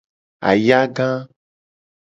Ayaga. 0.49 1.09